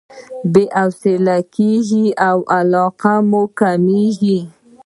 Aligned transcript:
بې 0.51 0.63
حوصلې 0.77 1.37
کېږو 1.55 2.03
او 2.27 2.37
علاقه 2.57 3.13
مو 3.29 3.43
کميږي. 3.59 4.39